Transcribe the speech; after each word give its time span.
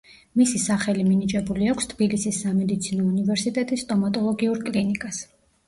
მისი 0.39 0.61
სახელი 0.61 1.05
მინიჭებული 1.09 1.69
აქვს 1.73 1.91
თბილისის 1.91 2.41
სამედიცინო 2.47 3.07
უნივერსიტეტის 3.13 3.87
სტომატოლოგიურ 3.89 4.67
კლინიკას. 4.67 5.25